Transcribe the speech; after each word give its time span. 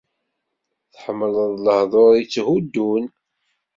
Tḥemmleḍ 0.93 1.49
lehdur 1.65 2.13
yetthuddun. 2.17 3.05